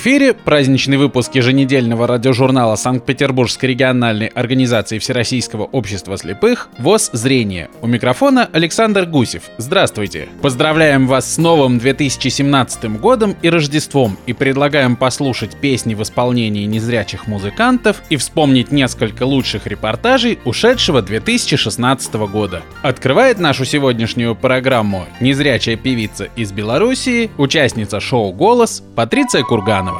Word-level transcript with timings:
Эфире 0.00 0.32
праздничный 0.32 0.96
выпуск 0.96 1.34
еженедельного 1.34 2.06
радиожурнала 2.06 2.74
Санкт-Петербургской 2.76 3.68
региональной 3.68 4.28
организации 4.28 4.98
Всероссийского 4.98 5.64
общества 5.64 6.16
слепых 6.16 6.70
ВОЗ 6.78 7.10
«Зрение». 7.12 7.68
У 7.82 7.86
микрофона 7.86 8.48
Александр 8.50 9.04
Гусев. 9.04 9.50
Здравствуйте! 9.58 10.30
Поздравляем 10.40 11.06
вас 11.06 11.34
с 11.34 11.36
новым 11.36 11.78
2017 11.78 12.98
годом 12.98 13.36
и 13.42 13.50
Рождеством 13.50 14.16
и 14.24 14.32
предлагаем 14.32 14.96
послушать 14.96 15.54
песни 15.60 15.94
в 15.94 16.02
исполнении 16.02 16.64
незрячих 16.64 17.26
музыкантов 17.26 18.00
и 18.08 18.16
вспомнить 18.16 18.72
несколько 18.72 19.24
лучших 19.24 19.66
репортажей 19.66 20.38
ушедшего 20.46 21.02
2016 21.02 22.14
года. 22.14 22.62
Открывает 22.80 23.38
нашу 23.38 23.66
сегодняшнюю 23.66 24.34
программу 24.34 25.04
незрячая 25.20 25.76
певица 25.76 26.30
из 26.36 26.52
Белоруссии, 26.52 27.30
участница 27.36 28.00
шоу 28.00 28.32
«Голос» 28.32 28.82
Патриция 28.96 29.42
Курган. 29.42 29.90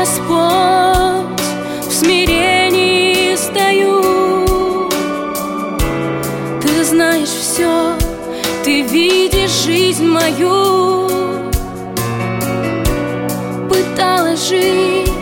Господь, 0.00 1.42
в 1.86 1.92
смирении 1.92 3.36
стою. 3.36 4.88
Ты 6.62 6.84
знаешь 6.84 7.28
все, 7.28 7.98
ты 8.64 8.80
видишь 8.80 9.64
жизнь 9.66 10.06
мою. 10.06 11.06
Пыталась 13.68 14.48
жить 14.48 15.12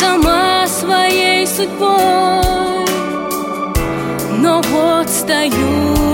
сама 0.00 0.66
своей 0.66 1.46
судьбой, 1.46 2.86
но 4.38 4.62
вот 4.62 5.10
стою 5.10 6.13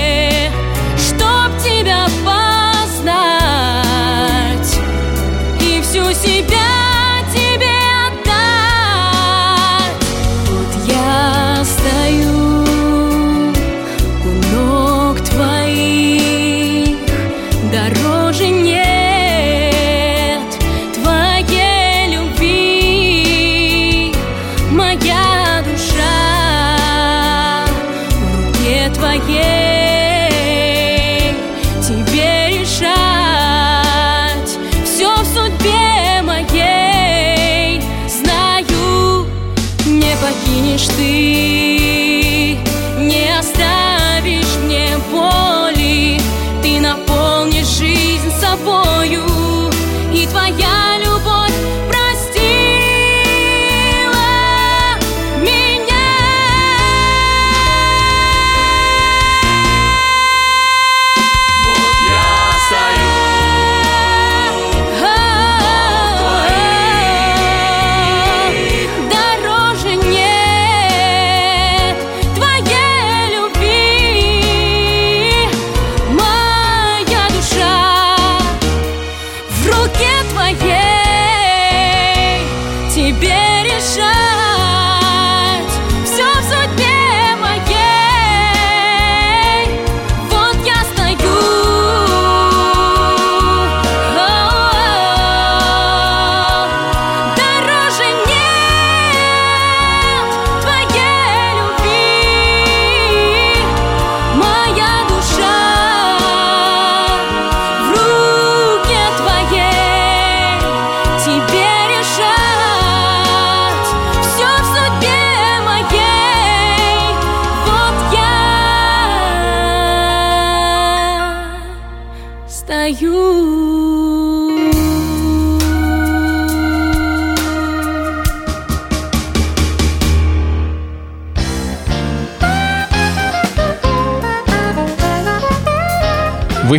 В 40.81 41.50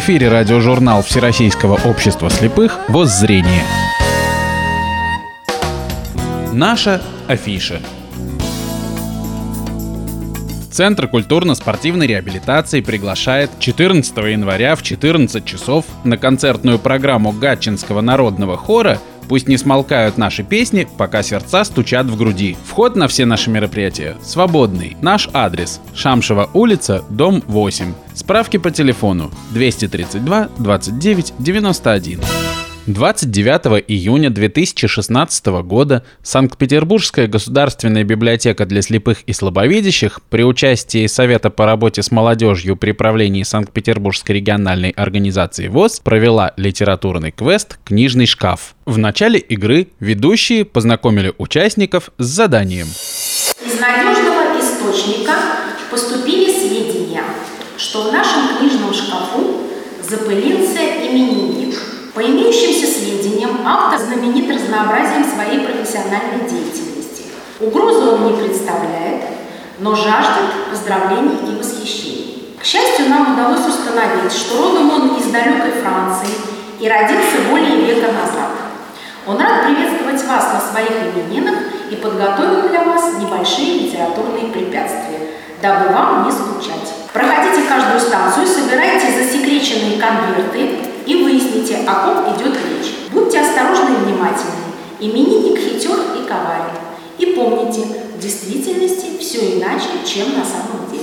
эфире 0.03 0.31
радиожурнал 0.31 1.01
Всероссийского 1.05 1.79
общества 1.89 2.29
слепых 2.29 2.77
«Воззрение». 2.89 3.63
Наша 6.53 7.01
афиша. 7.29 7.81
Центр 10.73 11.07
культурно-спортивной 11.07 12.09
реабилитации 12.09 12.81
приглашает 12.81 13.51
14 13.61 14.17
января 14.17 14.75
в 14.75 14.83
14 14.83 15.45
часов 15.45 15.85
на 16.03 16.17
концертную 16.17 16.81
программу 16.81 17.31
Гатчинского 17.31 18.01
народного 18.01 18.57
хора 18.57 18.99
Пусть 19.33 19.49
не 19.49 19.57
смолкают 19.57 20.19
наши 20.19 20.43
песни, 20.43 20.87
пока 20.99 21.23
сердца 21.23 21.65
стучат 21.65 22.05
в 22.05 22.19
груди. 22.19 22.55
Вход 22.67 22.97
на 22.97 23.09
все 23.09 23.25
наши 23.25 23.49
мероприятия 23.49 24.19
свободный. 24.23 24.95
Наш 25.01 25.27
адрес– 25.33 25.81
Шамшева 25.95 26.51
улица, 26.53 27.03
дом 27.09 27.43
8. 27.47 27.95
Справки 28.13 28.59
по 28.59 28.71
телефону 28.71 29.31
232 29.53 30.51
29 30.59 31.33
91. 31.39 32.21
29 32.87 33.85
июня 33.87 34.29
2016 34.29 35.47
года 35.63 36.05
Санкт-Петербургская 36.25 37.29
государственная 37.29 38.03
библиотека 38.03 38.67
для 38.67 38.83
слепых 38.83 39.23
и 39.23 39.33
слабовидящих 39.33 40.21
при 40.29 40.43
участии 40.43 41.07
Совета 41.07 41.51
по 41.51 41.65
работе 41.65 42.03
с 42.03 42.11
молодежью 42.11 42.75
при 42.77 42.91
правлении 42.91 43.45
Санкт-Петербургской 43.45 44.37
региональной 44.37 44.91
организации 44.91 45.69
ВОЗ 45.69 46.01
провела 46.01 46.55
литературный 46.57 47.31
квест 47.31 47.79
«Книжный 47.85 48.27
шкаф». 48.27 48.75
В 48.85 48.99
начале 48.99 49.39
игры 49.39 49.87
ведущие 50.01 50.65
познакомили 50.65 51.33
участников 51.39 52.11
с 52.19 52.25
заданием. 52.25 52.89
Из 53.65 53.79
надежного 53.79 54.59
источника 54.59 55.35
поступили 55.89 56.51
сведения, 56.51 57.23
что 57.79 58.11
в 58.11 58.13
нашем 58.13 58.59
книжном 58.59 58.93
шкафу 58.93 59.69
запылился 60.03 60.81
именинник. 60.81 61.62
По 62.15 62.21
имеющимся 62.21 62.87
сведениям, 62.93 63.61
автор 63.65 63.99
знаменит 63.99 64.55
разнообразием 64.55 65.25
своей 65.25 65.61
профессиональной 65.61 66.41
деятельности. 66.47 67.25
Угрозу 67.59 68.13
он 68.13 68.27
не 68.27 68.37
представляет, 68.37 69.23
но 69.79 69.95
жаждет 69.95 70.69
поздравлений 70.71 71.39
и 71.51 71.57
восхищений. 71.59 72.55
К 72.61 72.65
счастью, 72.67 73.09
нам 73.09 73.33
удалось 73.33 73.67
установить, 73.67 74.31
что 74.31 74.63
родом 74.63 74.91
он 74.91 75.17
из 75.17 75.25
далекой 75.33 75.73
Франции 75.83 76.29
и 76.81 76.87
родился 76.87 77.49
более 77.49 77.77
века 77.77 78.13
назад. 78.13 78.51
Он 79.27 79.41
рад 79.41 79.65
приветствовать 79.65 80.23
вас 80.27 80.53
на 80.53 80.61
своих 80.61 80.91
именинах 80.91 81.57
и 81.91 81.97
подготовил 81.97 82.69
для 82.69 82.85
вас 82.85 83.15
небольшие 83.19 83.85
литературные 83.85 84.53
препятствия, 84.53 85.31
дабы 85.63 85.95
вам 85.95 86.27
не 86.27 86.33
скучать. 86.33 86.93
Проходите 87.15 87.63
каждую 87.67 88.01
станцию, 88.01 88.47
собирайте 88.47 89.07
засекреченные 89.13 89.99
конверты 89.99 90.92
и 91.07 91.15
выясните, 91.15 91.79
о 91.87 91.95
ком 92.07 92.37
идет 92.37 92.55
речь. 92.55 92.93
Будьте 93.13 93.41
осторожны 93.41 93.95
и 93.95 94.05
внимательны. 94.05 94.53
Именинник 95.01 95.59
хитер 95.59 95.99
и 96.19 96.29
коварен. 96.29 96.77
И 97.19 97.27
помните, 97.35 97.81
в 98.17 98.21
действительности 98.21 99.19
все 99.21 99.59
иначе, 99.59 99.87
чем 100.07 100.37
на 100.39 100.45
самом 100.45 100.91
деле. 100.91 101.03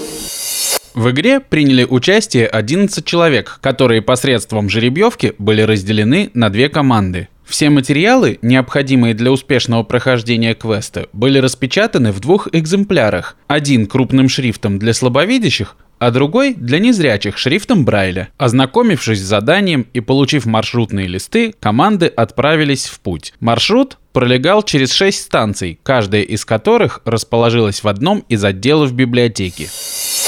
В 0.94 1.12
игре 1.12 1.40
приняли 1.40 1.86
участие 1.86 2.48
11 2.48 3.06
человек, 3.06 3.60
которые 3.62 4.02
посредством 4.02 4.70
жеребьевки 4.70 5.34
были 5.38 5.62
разделены 5.62 6.32
на 6.34 6.50
две 6.50 6.68
команды. 6.68 7.30
Все 7.46 7.70
материалы, 7.72 8.38
необходимые 8.44 9.16
для 9.16 9.32
успешного 9.32 9.82
прохождения 9.82 10.54
квеста, 10.54 11.08
были 11.14 11.40
распечатаны 11.40 12.12
в 12.12 12.20
двух 12.20 12.48
экземплярах. 12.52 13.36
Один 13.48 13.88
крупным 13.88 14.30
шрифтом 14.30 14.78
для 14.78 14.94
слабовидящих, 14.94 15.76
а 16.00 16.12
другой 16.12 16.54
для 16.54 16.80
незрячих 16.80 17.38
шрифтом 17.38 17.86
Брайля. 17.86 18.30
Ознакомившись 18.38 19.20
с 19.20 19.28
заданием 19.28 19.86
и 19.94 20.00
получив 20.00 20.46
маршрутные 20.46 21.08
листы, 21.08 21.54
команды 21.60 22.08
отправились 22.08 22.88
в 22.88 23.00
путь. 23.00 23.34
Маршрут 23.40 23.98
пролегал 24.14 24.64
через 24.64 24.92
шесть 24.92 25.22
станций, 25.22 25.80
каждая 25.84 26.22
из 26.22 26.46
которых 26.46 27.02
расположилась 27.06 27.84
в 27.84 27.88
одном 27.88 28.26
из 28.30 28.44
отделов 28.44 28.94
библиотеки. 28.94 29.70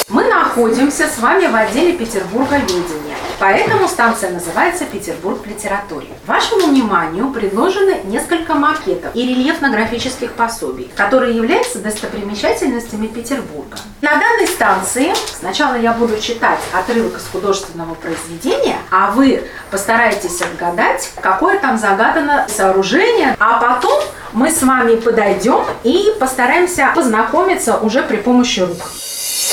Мы 0.09 0.23
находимся 0.25 1.07
с 1.07 1.19
вами 1.19 1.47
в 1.47 1.55
отделе 1.55 1.93
Петербурга 1.93 2.57
ведения. 2.57 3.30
Поэтому 3.41 3.87
станция 3.87 4.29
называется 4.29 4.85
«Петербург 4.85 5.43
в 5.43 5.47
литературе». 5.47 6.05
Вашему 6.27 6.67
вниманию 6.67 7.27
предложены 7.31 8.01
несколько 8.03 8.53
макетов 8.53 9.15
и 9.15 9.25
рельефно-графических 9.27 10.33
пособий, 10.33 10.91
которые 10.95 11.35
являются 11.35 11.79
достопримечательностями 11.79 13.07
Петербурга. 13.07 13.79
На 14.01 14.11
данной 14.11 14.45
станции 14.45 15.11
сначала 15.39 15.73
я 15.73 15.91
буду 15.93 16.21
читать 16.21 16.59
отрывок 16.71 17.17
из 17.17 17.27
художественного 17.31 17.95
произведения, 17.95 18.77
а 18.91 19.09
вы 19.09 19.41
постараетесь 19.71 20.39
отгадать, 20.39 21.11
какое 21.19 21.57
там 21.57 21.79
загадано 21.79 22.45
сооружение, 22.47 23.35
а 23.39 23.59
потом 23.59 24.03
мы 24.33 24.51
с 24.51 24.61
вами 24.61 24.97
подойдем 24.97 25.65
и 25.83 26.13
постараемся 26.19 26.91
познакомиться 26.93 27.77
уже 27.77 28.03
при 28.03 28.17
помощи 28.17 28.59
рук. 28.59 28.77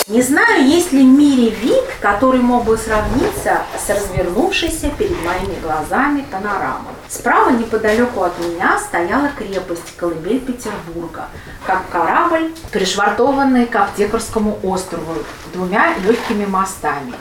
Не 0.06 0.22
знаю, 0.22 0.66
есть 0.66 0.92
ли 0.92 1.02
в 1.02 1.06
мире 1.06 1.50
вид, 1.50 1.84
который 2.00 2.40
мог 2.40 2.64
бы 2.64 2.78
сравниться 2.78 3.62
с 3.78 3.90
развернувшейся 3.90 4.88
перед 4.90 5.22
моими 5.24 5.58
глазами 5.60 6.24
панорамой. 6.30 6.94
Справа 7.08 7.50
неподалеку 7.50 8.22
от 8.22 8.38
меня 8.38 8.78
стояла 8.78 9.28
крепость 9.36 9.96
Колыбель 9.96 10.40
Петербурга, 10.40 11.28
как 11.66 11.88
корабль, 11.90 12.52
пришвартованный 12.70 13.66
к 13.66 13.76
Аптекарскому 13.76 14.58
острову 14.62 15.14
двумя 15.52 15.94
легкими 15.98 16.46
мостами. 16.46 17.12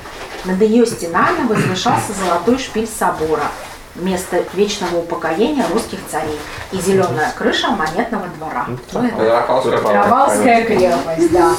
Над 0.45 0.61
ее 0.61 0.85
стенами 0.85 1.45
возвышался 1.47 2.13
золотой 2.13 2.57
шпиль 2.57 2.87
собора, 2.87 3.47
место 3.95 4.43
вечного 4.53 4.99
упокоения 4.99 5.65
русских 5.73 5.99
царей 6.09 6.39
и 6.71 6.77
зеленая 6.77 7.33
крыша 7.35 7.71
монетного 7.71 8.27
двора. 8.37 8.67
Ну, 8.93 9.03
это 9.03 9.61
Петропавловская 9.63 10.65
крепость, 10.65 11.31
да. 11.33 11.51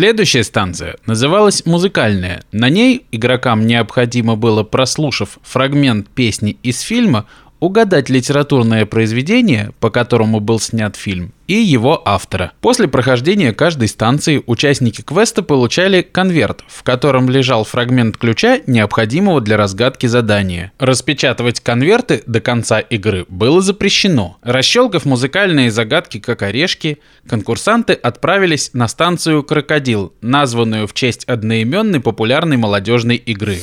Следующая 0.00 0.44
станция 0.44 0.96
называлась 1.04 1.66
«Музыкальная». 1.66 2.42
На 2.52 2.70
ней 2.70 3.04
игрокам 3.12 3.66
необходимо 3.66 4.34
было, 4.34 4.62
прослушав 4.62 5.38
фрагмент 5.42 6.08
песни 6.08 6.56
из 6.62 6.80
фильма, 6.80 7.26
угадать 7.60 8.08
литературное 8.08 8.86
произведение, 8.86 9.72
по 9.78 9.90
которому 9.90 10.40
был 10.40 10.58
снят 10.58 10.96
фильм, 10.96 11.32
и 11.46 11.54
его 11.54 12.00
автора. 12.04 12.52
После 12.60 12.88
прохождения 12.88 13.52
каждой 13.52 13.88
станции 13.88 14.42
участники 14.46 15.02
квеста 15.02 15.42
получали 15.42 16.02
конверт, 16.02 16.64
в 16.66 16.82
котором 16.82 17.28
лежал 17.28 17.64
фрагмент 17.64 18.16
ключа, 18.16 18.60
необходимого 18.66 19.40
для 19.40 19.56
разгадки 19.56 20.06
задания. 20.06 20.72
Распечатывать 20.78 21.60
конверты 21.60 22.22
до 22.26 22.40
конца 22.40 22.80
игры 22.80 23.26
было 23.28 23.60
запрещено. 23.60 24.38
Расщелкав 24.42 25.04
музыкальные 25.04 25.70
загадки 25.70 26.18
как 26.18 26.42
орешки, 26.42 26.98
конкурсанты 27.28 27.92
отправились 27.92 28.70
на 28.72 28.88
станцию 28.88 29.42
«Крокодил», 29.42 30.14
названную 30.22 30.86
в 30.86 30.94
честь 30.94 31.24
одноименной 31.24 32.00
популярной 32.00 32.56
молодежной 32.56 33.16
игры. 33.16 33.58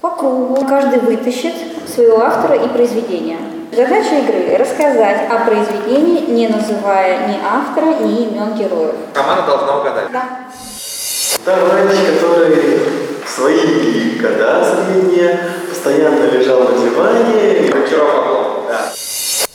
По 0.00 0.10
кругу 0.10 0.64
каждый 0.66 1.00
вытащит 1.00 1.69
своего 1.90 2.20
автора 2.20 2.54
и 2.54 2.68
произведения. 2.68 3.38
Задача 3.72 4.18
игры– 4.18 4.56
рассказать 4.58 5.30
о 5.30 5.44
произведении, 5.44 6.26
не 6.30 6.48
называя 6.48 7.28
ни 7.28 7.38
автора, 7.42 7.94
ни 8.02 8.24
имен 8.24 8.54
героев. 8.54 8.94
Команда 9.12 9.46
должна 9.46 9.78
угадать. 9.78 10.12
Да. 10.12 10.24
Товарищ, 11.44 11.98
который 12.14 12.78
в 13.24 13.28
свои 13.28 14.18
года 14.18 14.64
средние 14.64 15.38
постоянно 15.68 16.30
лежал 16.30 16.64
на 16.64 16.78
диване. 16.78 17.68
и-. 17.68 17.70
Да. 17.70 18.92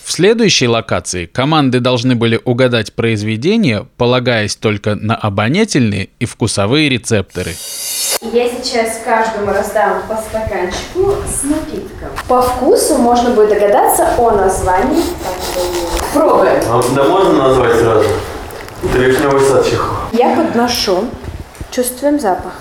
В 0.04 0.12
следующей 0.12 0.68
локации 0.68 1.26
команды 1.26 1.80
должны 1.82 2.16
были 2.16 2.40
угадать 2.44 2.94
произведение, 2.94 3.86
полагаясь 3.98 4.56
только 4.56 4.96
на 4.96 5.16
обонятельные 5.16 6.10
и 6.20 6.26
вкусовые 6.26 6.90
рецепторы. 6.90 7.52
Я 8.32 8.50
сейчас 8.50 9.02
каждому 9.06 9.54
раздам 9.54 10.02
по 10.08 10.16
стаканчику 10.18 11.16
с 11.28 11.44
напитком. 11.44 12.10
По 12.28 12.42
вкусу 12.42 12.98
можно 12.98 13.30
будет 13.30 13.50
догадаться 13.50 14.16
о 14.18 14.32
названии. 14.32 15.04
Пробуем. 16.14 16.60
А 16.70 16.82
да 16.96 17.04
можно 17.04 17.48
назвать 17.48 17.80
сразу? 17.80 18.10
Это 18.84 18.98
вишневый 18.98 19.42
сад 19.42 19.66
Чехова. 19.66 20.00
Я 20.12 20.36
подношу. 20.36 21.06
Чувствуем 21.72 22.20
запах. 22.20 22.54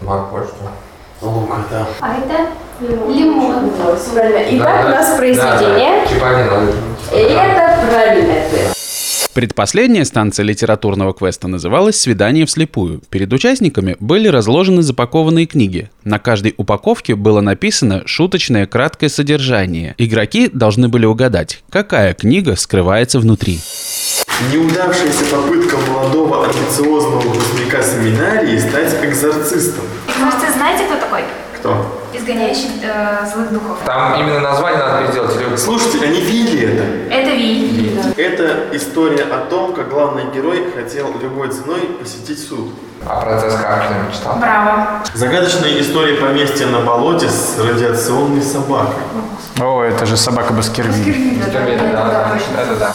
Морковь. 0.00 0.48
Лук, 1.20 1.50
да. 1.70 1.86
А 2.00 2.14
это 2.16 2.48
лимон. 2.80 3.70
Правильно. 4.12 4.58
Итак, 4.58 4.86
у 4.86 4.88
нас 4.88 5.16
произведение. 5.16 6.06
Чипанин. 6.08 6.72
И 7.12 7.16
это 7.16 7.78
правильный 7.88 8.44
ответ. 8.44 8.76
Предпоследняя 9.34 10.04
станция 10.04 10.44
литературного 10.44 11.14
квеста 11.14 11.48
называлась 11.48 11.98
«Свидание 11.98 12.44
вслепую». 12.44 13.00
Перед 13.08 13.32
участниками 13.32 13.96
были 13.98 14.28
разложены 14.28 14.82
запакованные 14.82 15.46
книги. 15.46 15.90
На 16.04 16.18
каждой 16.18 16.54
упаковке 16.58 17.14
было 17.14 17.40
написано 17.40 18.02
шуточное 18.04 18.66
краткое 18.66 19.08
содержание. 19.08 19.94
Игроки 19.96 20.50
должны 20.52 20.88
были 20.88 21.06
угадать, 21.06 21.64
какая 21.70 22.12
книга 22.12 22.56
скрывается 22.56 23.20
внутри. 23.20 23.58
Неудавшаяся 24.52 25.24
попытка 25.30 25.78
молодого 25.78 26.44
амбициозного 26.44 27.20
выпускника 27.20 27.82
семинарии 27.82 28.58
стать 28.58 29.02
экзорцистом. 29.02 29.84
Может, 30.18 30.40
знаете, 30.54 30.84
кто 30.84 30.96
такой? 31.00 31.22
Кто? 31.58 32.01
Изгоняющий 32.12 32.70
э, 32.82 33.26
злых 33.32 33.52
духов. 33.52 33.78
Там 33.84 34.20
именно 34.20 34.40
название 34.40 34.78
надо 34.78 35.06
переделать. 35.06 35.34
или- 35.40 35.56
Слушайте, 35.56 36.04
они 36.04 36.20
видели 36.20 36.74
это? 36.74 37.14
Это 37.14 37.30
Ви. 37.30 37.98
Это 38.16 38.76
история 38.76 39.24
о 39.24 39.38
том, 39.46 39.72
как 39.74 39.88
главный 39.88 40.24
герой 40.34 40.66
хотел 40.74 41.06
любой 41.20 41.48
ценой 41.48 41.80
посетить 42.00 42.38
суд. 42.46 42.72
А 43.04 43.20
процесс 43.20 43.54
как 43.54 43.84
кто-нибудь 43.86 44.14
читал? 44.14 44.36
Браво. 44.36 44.86
Загадочная 45.14 45.80
история 45.80 46.14
поместья 46.20 46.66
на 46.66 46.80
болоте 46.80 47.28
с 47.28 47.58
радиационной 47.58 48.42
собакой. 48.42 49.02
О, 49.60 49.82
это 49.82 50.06
же 50.06 50.16
собака 50.16 50.52
Баскервиль. 50.52 51.40
Да, 51.52 51.60
это 51.60 52.76
да. 52.78 52.94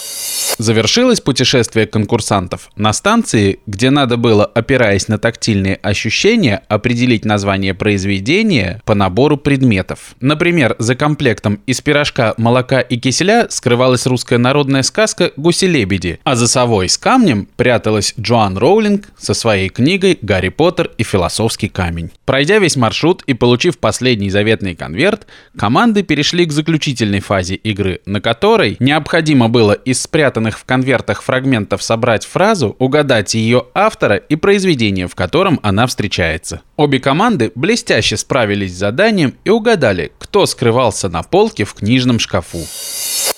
Завершилось 0.57 1.21
путешествие 1.21 1.85
конкурсантов 1.85 2.71
на 2.75 2.91
станции, 2.91 3.59
где 3.67 3.91
надо 3.91 4.17
было, 4.17 4.43
опираясь 4.43 5.07
на 5.07 5.19
тактильные 5.19 5.75
ощущения, 5.75 6.63
определить 6.67 7.25
название 7.25 7.75
произведения 7.75 8.81
по 8.83 8.95
набору 8.95 9.37
предметов. 9.37 10.15
Например, 10.19 10.75
за 10.79 10.95
комплектом 10.95 11.59
из 11.67 11.81
пирожка, 11.81 12.33
молока 12.37 12.81
и 12.81 12.97
киселя 12.97 13.47
скрывалась 13.49 14.07
русская 14.07 14.39
народная 14.39 14.81
сказка 14.81 15.31
«Гуси-лебеди», 15.37 16.19
а 16.23 16.35
за 16.35 16.47
совой 16.47 16.89
с 16.89 16.97
камнем 16.97 17.47
пряталась 17.55 18.15
Джоан 18.19 18.57
Роулинг 18.57 19.09
со 19.17 19.35
своей 19.35 19.69
книгой 19.69 20.17
«Гарри 20.23 20.49
Поттер 20.49 20.89
и 20.97 21.03
философский 21.03 21.69
камень». 21.69 22.09
Пройдя 22.25 22.57
весь 22.57 22.75
маршрут 22.75 23.21
и 23.27 23.35
получив 23.35 23.77
последний 23.77 24.31
заветный 24.31 24.73
конверт, 24.73 25.27
команды 25.55 26.01
перешли 26.01 26.45
к 26.45 26.51
заключительной 26.51 27.19
фазе 27.19 27.55
игры, 27.55 28.01
на 28.07 28.21
которой 28.21 28.77
необходимо 28.79 29.49
было 29.49 29.73
из 29.73 30.01
спрятанных 30.01 30.46
упакованных 30.47 30.59
в 30.59 30.65
конвертах 30.65 31.21
фрагментов 31.21 31.83
собрать 31.83 32.25
фразу, 32.25 32.75
угадать 32.79 33.35
ее 33.35 33.65
автора 33.73 34.15
и 34.15 34.35
произведение, 34.35 35.07
в 35.07 35.15
котором 35.15 35.59
она 35.63 35.85
встречается. 35.87 36.61
Обе 36.75 36.99
команды 36.99 37.51
блестяще 37.55 38.17
справились 38.17 38.73
с 38.73 38.79
заданием 38.79 39.33
и 39.45 39.49
угадали, 39.49 40.11
кто 40.19 40.45
скрывался 40.45 41.09
на 41.09 41.23
полке 41.23 41.63
в 41.63 41.73
книжном 41.73 42.19
шкафу. 42.19 42.59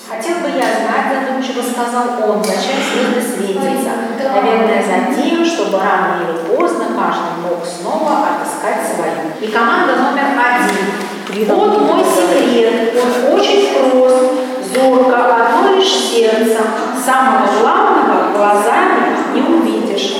Хотел 0.08 0.40
бы 0.40 0.50
я 0.50 0.80
знать, 0.80 1.24
о 1.24 1.32
том, 1.32 1.44
чего 1.44 1.62
сказал 1.62 2.30
он, 2.30 2.44
зачем 2.44 2.78
звезды 2.92 3.22
светятся. 3.22 3.92
Наверное, 4.36 4.84
за 4.84 5.22
тем, 5.22 5.46
чтобы 5.46 5.80
рано 5.80 6.24
или 6.24 6.56
поздно 6.56 6.86
каждый 6.96 7.42
мог 7.44 7.66
снова 7.66 8.28
отыскать 8.30 8.96
свою. 8.96 9.32
И 9.42 9.52
команда 9.52 9.96
номер 9.96 10.26
один. 10.38 11.48
Вот 11.48 11.82
мой 11.82 12.04
секрет. 12.04 12.94
Он 12.96 13.40
очень 13.40 13.74
прост. 13.74 14.50
Зорко, 14.74 15.36
одно 15.36 15.78
лишь 15.78 15.88
сердце. 15.88 16.60
Самого 17.06 17.48
главного 17.62 18.34
глазами 18.36 19.18
не 19.34 19.42
увидишь. 19.42 20.16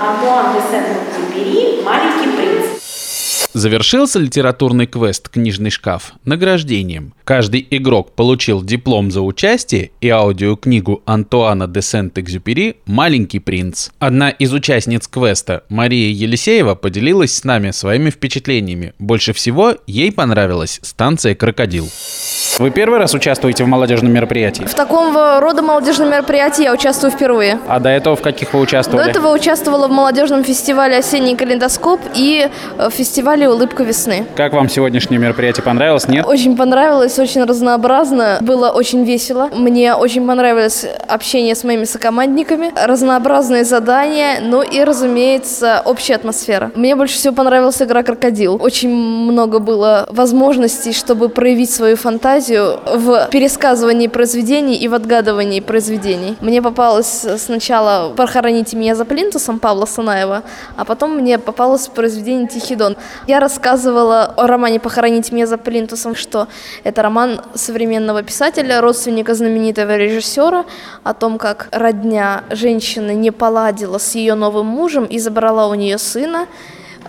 Антуан 0.00 0.54
де 0.54 0.60
Сент-Экзюпери 0.60 1.82
«Маленький 1.84 2.36
принц». 2.36 2.82
Завершился 3.52 4.18
литературный 4.18 4.86
квест 4.86 5.28
«Книжный 5.28 5.68
шкаф» 5.68 6.14
награждением. 6.24 7.12
Каждый 7.24 7.66
игрок 7.70 8.12
получил 8.12 8.62
диплом 8.62 9.10
за 9.10 9.20
участие 9.20 9.90
и 10.00 10.08
аудиокнигу 10.08 11.02
Антуана 11.04 11.68
де 11.68 11.82
Сент-Экзюпери 11.82 12.76
«Маленький 12.86 13.38
принц». 13.38 13.90
Одна 13.98 14.30
из 14.30 14.54
участниц 14.54 15.06
квеста, 15.06 15.64
Мария 15.68 16.10
Елисеева, 16.10 16.76
поделилась 16.76 17.34
с 17.36 17.44
нами 17.44 17.72
своими 17.72 18.08
впечатлениями. 18.08 18.94
Больше 18.98 19.34
всего 19.34 19.74
ей 19.86 20.10
понравилась 20.10 20.80
станция 20.82 21.34
«Крокодил». 21.34 21.90
Вы 22.62 22.70
первый 22.70 23.00
раз 23.00 23.12
участвуете 23.12 23.64
в 23.64 23.66
молодежном 23.66 24.12
мероприятии? 24.12 24.62
В 24.62 24.74
таком 24.74 25.16
рода 25.16 25.62
молодежном 25.62 26.10
мероприятии 26.10 26.62
я 26.62 26.72
участвую 26.72 27.10
впервые. 27.10 27.58
А 27.66 27.80
до 27.80 27.88
этого 27.88 28.14
в 28.14 28.22
каких 28.22 28.54
вы 28.54 28.60
участвовали? 28.60 29.02
До 29.02 29.10
этого 29.10 29.34
участвовала 29.34 29.88
в 29.88 29.90
молодежном 29.90 30.44
фестивале 30.44 30.98
«Осенний 30.98 31.34
калейдоскоп» 31.34 31.98
и 32.14 32.48
в 32.78 32.90
фестивале 32.90 33.48
«Улыбка 33.48 33.82
весны». 33.82 34.26
Как 34.36 34.52
вам 34.52 34.68
сегодняшнее 34.68 35.18
мероприятие? 35.18 35.64
Понравилось, 35.64 36.06
нет? 36.06 36.24
Очень 36.24 36.56
понравилось, 36.56 37.18
очень 37.18 37.42
разнообразно. 37.42 38.38
Было 38.42 38.70
очень 38.70 39.02
весело. 39.02 39.50
Мне 39.52 39.96
очень 39.96 40.24
понравилось 40.24 40.86
общение 41.08 41.56
с 41.56 41.64
моими 41.64 41.82
сокомандниками, 41.82 42.70
разнообразные 42.76 43.64
задания, 43.64 44.38
ну 44.40 44.62
и, 44.62 44.84
разумеется, 44.84 45.82
общая 45.84 46.14
атмосфера. 46.14 46.70
Мне 46.76 46.94
больше 46.94 47.16
всего 47.16 47.34
понравилась 47.34 47.82
игра 47.82 48.04
«Крокодил». 48.04 48.56
Очень 48.62 48.94
много 48.94 49.58
было 49.58 50.06
возможностей, 50.10 50.92
чтобы 50.92 51.28
проявить 51.28 51.72
свою 51.72 51.96
фантазию 51.96 52.51
в 52.58 53.28
пересказывании 53.30 54.06
произведений 54.06 54.76
и 54.76 54.88
в 54.88 54.94
отгадывании 54.94 55.60
произведений. 55.60 56.36
Мне 56.40 56.62
попалось 56.62 57.26
сначала 57.38 58.12
«Похороните 58.14 58.76
меня 58.76 58.94
за 58.94 59.04
плинтусом» 59.04 59.58
Павла 59.58 59.86
Санаева, 59.86 60.42
а 60.76 60.84
потом 60.84 61.16
мне 61.16 61.38
попалось 61.38 61.88
произведение 61.88 62.48
«Тихий 62.48 62.76
дон». 62.76 62.96
Я 63.26 63.40
рассказывала 63.40 64.24
о 64.36 64.46
романе 64.46 64.80
«Похороните 64.80 65.34
меня 65.34 65.46
за 65.46 65.58
плинтусом», 65.58 66.14
что 66.14 66.48
это 66.84 67.02
роман 67.02 67.40
современного 67.54 68.22
писателя, 68.22 68.80
родственника 68.80 69.34
знаменитого 69.34 69.96
режиссера, 69.96 70.64
о 71.04 71.14
том, 71.14 71.38
как 71.38 71.68
родня 71.72 72.44
женщины 72.50 73.12
не 73.12 73.30
поладила 73.30 73.98
с 73.98 74.14
ее 74.14 74.34
новым 74.34 74.66
мужем 74.66 75.04
и 75.04 75.18
забрала 75.18 75.68
у 75.68 75.74
нее 75.74 75.98
сына, 75.98 76.46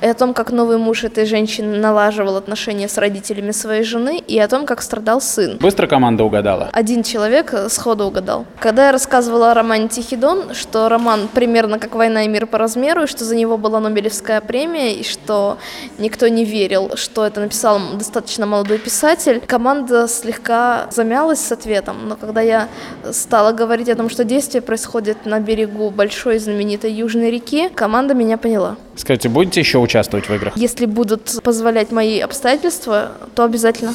и 0.03 0.05
о 0.05 0.13
том, 0.13 0.33
как 0.33 0.51
новый 0.51 0.77
муж 0.77 1.05
этой 1.05 1.25
женщины 1.25 1.77
налаживал 1.77 2.35
отношения 2.35 2.89
с 2.89 2.97
родителями 2.97 3.51
своей 3.51 3.83
жены, 3.83 4.19
и 4.19 4.37
о 4.37 4.47
том, 4.49 4.65
как 4.65 4.81
страдал 4.81 5.21
сын. 5.21 5.57
Быстро 5.59 5.87
команда 5.87 6.25
угадала? 6.25 6.69
Один 6.73 7.03
человек 7.03 7.53
сходу 7.69 8.05
угадал. 8.05 8.45
Когда 8.59 8.87
я 8.87 8.91
рассказывала 8.91 9.51
о 9.51 9.53
романе 9.53 9.87
«Тихий 9.87 10.17
дон», 10.17 10.53
что 10.53 10.89
роман 10.89 11.29
примерно 11.33 11.79
как 11.79 11.95
«Война 11.95 12.25
и 12.25 12.27
мир» 12.27 12.47
по 12.47 12.57
размеру, 12.57 13.03
и 13.03 13.07
что 13.07 13.23
за 13.23 13.37
него 13.37 13.57
была 13.57 13.79
Нобелевская 13.79 14.41
премия, 14.41 14.93
и 14.93 15.03
что 15.05 15.57
никто 15.97 16.27
не 16.27 16.43
верил, 16.43 16.97
что 16.97 17.25
это 17.25 17.39
написал 17.39 17.79
достаточно 17.93 18.45
молодой 18.45 18.79
писатель, 18.79 19.39
команда 19.39 20.09
слегка 20.09 20.87
замялась 20.91 21.39
с 21.39 21.51
ответом. 21.53 22.09
Но 22.09 22.17
когда 22.17 22.41
я 22.41 22.67
стала 23.13 23.53
говорить 23.53 23.87
о 23.87 23.95
том, 23.95 24.09
что 24.09 24.25
действие 24.25 24.61
происходит 24.61 25.25
на 25.25 25.39
берегу 25.39 25.91
большой 25.91 26.39
знаменитой 26.39 26.91
Южной 26.91 27.31
реки, 27.31 27.69
команда 27.69 28.13
меня 28.13 28.37
поняла. 28.37 28.75
Скажите, 28.95 29.29
будете 29.29 29.61
еще 29.61 29.79
участвовать 29.79 29.92
в 30.27 30.33
играх? 30.33 30.57
Если 30.57 30.85
будут 30.85 31.39
позволять 31.43 31.91
мои 31.91 32.19
обстоятельства, 32.19 33.11
то 33.35 33.43
обязательно. 33.43 33.93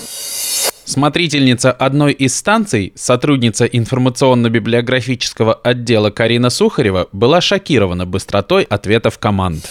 Смотрительница 0.85 1.71
одной 1.71 2.13
из 2.13 2.35
станций, 2.35 2.93
сотрудница 2.97 3.67
информационно-библиографического 3.67 5.53
отдела 5.53 6.09
Карина 6.09 6.49
Сухарева, 6.49 7.09
была 7.13 7.43
шокирована 7.43 8.07
быстротой 8.07 8.63
ответов 8.63 9.19
команд. 9.19 9.69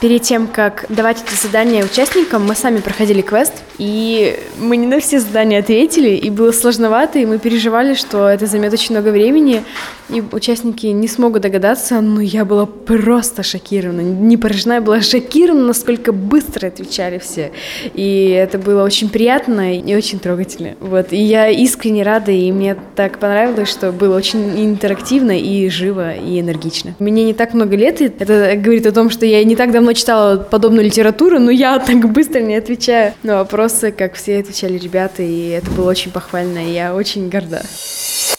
Перед 0.00 0.22
тем, 0.22 0.46
как 0.46 0.86
давать 0.88 1.18
эти 1.22 1.38
задания 1.38 1.84
участникам, 1.84 2.46
мы 2.46 2.54
сами 2.54 2.78
проходили 2.78 3.20
квест, 3.20 3.52
и 3.76 4.38
мы 4.58 4.78
не 4.78 4.86
на 4.86 4.98
все 4.98 5.20
задания 5.20 5.60
ответили, 5.60 6.10
и 6.10 6.30
было 6.30 6.52
сложновато, 6.52 7.18
и 7.18 7.26
мы 7.26 7.38
переживали, 7.38 7.92
что 7.92 8.26
это 8.26 8.46
займет 8.46 8.72
очень 8.72 8.94
много 8.94 9.10
времени, 9.10 9.62
и 10.08 10.22
участники 10.32 10.86
не 10.86 11.06
смогут 11.06 11.42
догадаться, 11.42 12.00
но 12.00 12.22
я 12.22 12.46
была 12.46 12.64
просто 12.64 13.42
шокирована, 13.42 14.00
не 14.00 14.38
поражена, 14.38 14.74
я 14.74 14.80
была 14.80 15.02
шокирована, 15.02 15.66
насколько 15.66 16.12
быстро 16.12 16.68
отвечали 16.68 17.18
все, 17.18 17.52
и 17.92 18.30
это 18.30 18.56
было 18.58 18.84
очень 18.84 19.10
приятно 19.10 19.76
и 19.76 19.94
очень 19.94 20.18
трогательно, 20.18 20.76
вот, 20.80 21.12
и 21.12 21.18
я 21.18 21.48
искренне 21.48 22.04
рада, 22.04 22.32
и 22.32 22.50
мне 22.52 22.74
так 22.96 23.18
понравилось, 23.18 23.68
что 23.68 23.92
было 23.92 24.16
очень 24.16 24.64
интерактивно 24.64 25.38
и 25.38 25.68
живо, 25.68 26.14
и 26.14 26.40
энергично. 26.40 26.94
Мне 26.98 27.24
не 27.24 27.34
так 27.34 27.52
много 27.52 27.76
лет, 27.76 28.00
и 28.00 28.06
это 28.06 28.54
говорит 28.56 28.86
о 28.86 28.92
том, 28.92 29.10
что 29.10 29.26
я 29.26 29.44
не 29.44 29.56
так 29.56 29.72
давно 29.72 29.89
читала 29.94 30.36
подобную 30.36 30.84
литературу, 30.84 31.38
но 31.38 31.50
я 31.50 31.78
так 31.86 32.10
быстро 32.12 32.40
не 32.40 32.54
отвечаю 32.54 33.14
на 33.22 33.36
вопросы, 33.38 33.92
как 33.92 34.14
все 34.14 34.38
отвечали 34.40 34.78
ребята, 34.78 35.22
и 35.22 35.48
это 35.48 35.70
было 35.70 35.90
очень 35.90 36.10
похвально, 36.10 36.58
и 36.58 36.72
я 36.72 36.94
очень 36.94 37.28
горда. 37.28 37.62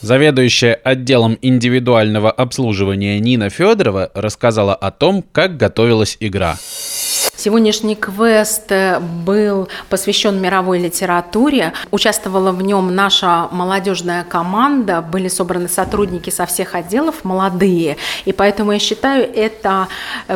Заведующая 0.02 0.74
отделом 0.74 1.38
индивидуального 1.42 2.32
обслуживания 2.32 3.20
Нина 3.20 3.50
Федорова 3.50 4.10
рассказала 4.16 4.74
о 4.74 4.90
том, 4.90 5.24
как 5.32 5.58
готовилась 5.58 6.18
игра. 6.20 6.58
Сегодняшний 7.44 7.96
квест 7.96 8.72
был 9.26 9.68
посвящен 9.90 10.40
мировой 10.40 10.78
литературе. 10.78 11.74
Участвовала 11.90 12.52
в 12.52 12.62
нем 12.62 12.94
наша 12.94 13.48
молодежная 13.50 14.24
команда. 14.24 15.02
Были 15.02 15.28
собраны 15.28 15.68
сотрудники 15.68 16.30
со 16.30 16.46
всех 16.46 16.76
отделов, 16.76 17.24
молодые. 17.24 17.98
И 18.26 18.32
поэтому 18.32 18.74
я 18.74 18.78
считаю, 18.78 19.28
это 19.34 19.88